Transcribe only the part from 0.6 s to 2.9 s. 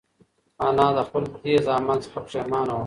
انا له خپل تېز عمل څخه پښېمانه وه.